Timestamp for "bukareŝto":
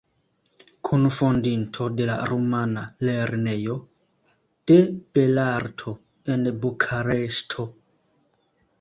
6.67-7.73